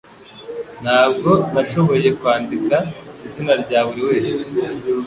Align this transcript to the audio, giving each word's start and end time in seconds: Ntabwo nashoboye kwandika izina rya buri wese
Ntabwo 0.83 1.29
nashoboye 1.53 2.09
kwandika 2.19 2.75
izina 3.27 3.53
rya 3.63 3.79
buri 3.87 4.01
wese 4.09 4.39